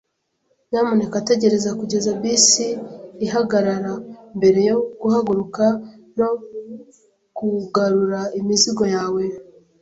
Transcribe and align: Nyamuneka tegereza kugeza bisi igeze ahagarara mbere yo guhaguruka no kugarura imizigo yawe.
Nyamuneka 0.69 1.17
tegereza 1.29 1.69
kugeza 1.79 2.09
bisi 2.21 2.67
igeze 2.77 3.25
ahagarara 3.29 3.93
mbere 4.37 4.59
yo 4.69 4.77
guhaguruka 5.01 5.65
no 6.17 6.29
kugarura 7.37 8.21
imizigo 8.39 8.83
yawe. 8.95 9.23